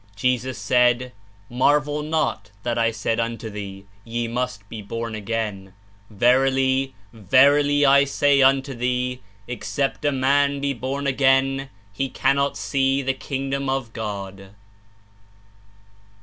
[0.15, 1.11] Jesus said,
[1.51, 5.75] ''Mar vel not that I said unto thee, Ye must be born again....
[6.09, 13.03] Verily, verily I say unto thee, Except a man be born again, he cannot see
[13.03, 14.49] the kingdom of God.''